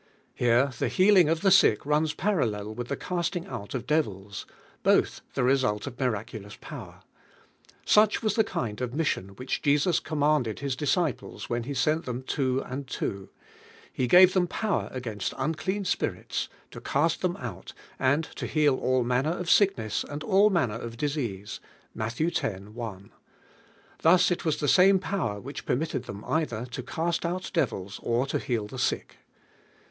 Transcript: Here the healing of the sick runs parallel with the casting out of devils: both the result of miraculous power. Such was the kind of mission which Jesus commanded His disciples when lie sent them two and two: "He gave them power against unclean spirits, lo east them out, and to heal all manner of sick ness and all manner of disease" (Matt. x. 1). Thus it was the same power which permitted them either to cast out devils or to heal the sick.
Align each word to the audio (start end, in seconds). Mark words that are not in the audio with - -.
Here 0.33 0.71
the 0.79 0.87
healing 0.87 1.29
of 1.29 1.41
the 1.41 1.51
sick 1.51 1.85
runs 1.85 2.15
parallel 2.15 2.73
with 2.73 2.87
the 2.87 2.95
casting 2.97 3.45
out 3.45 3.75
of 3.75 3.85
devils: 3.85 4.47
both 4.81 5.21
the 5.35 5.43
result 5.43 5.85
of 5.85 5.99
miraculous 5.99 6.57
power. 6.59 7.03
Such 7.85 8.23
was 8.23 8.33
the 8.33 8.43
kind 8.43 8.81
of 8.81 8.95
mission 8.95 9.35
which 9.35 9.61
Jesus 9.61 9.99
commanded 9.99 10.57
His 10.57 10.75
disciples 10.75 11.51
when 11.51 11.61
lie 11.61 11.73
sent 11.73 12.05
them 12.05 12.23
two 12.23 12.61
and 12.63 12.87
two: 12.87 13.29
"He 13.93 14.07
gave 14.07 14.33
them 14.33 14.47
power 14.47 14.89
against 14.91 15.35
unclean 15.37 15.85
spirits, 15.85 16.49
lo 16.73 16.81
east 17.05 17.21
them 17.21 17.37
out, 17.37 17.73
and 17.99 18.23
to 18.37 18.47
heal 18.47 18.77
all 18.77 19.03
manner 19.03 19.29
of 19.37 19.51
sick 19.51 19.77
ness 19.77 20.03
and 20.03 20.23
all 20.23 20.49
manner 20.49 20.79
of 20.79 20.97
disease" 20.97 21.59
(Matt. 21.93 22.19
x. 22.19 22.41
1). 22.43 23.11
Thus 24.01 24.31
it 24.31 24.45
was 24.45 24.57
the 24.57 24.67
same 24.67 24.97
power 24.97 25.39
which 25.39 25.67
permitted 25.67 26.05
them 26.05 26.25
either 26.25 26.65
to 26.71 26.81
cast 26.81 27.23
out 27.23 27.51
devils 27.53 27.99
or 28.01 28.25
to 28.25 28.39
heal 28.39 28.65
the 28.65 28.79
sick. 28.79 29.17